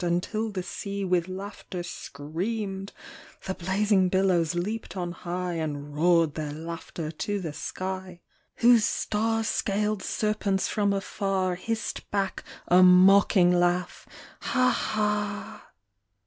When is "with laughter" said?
1.05-1.83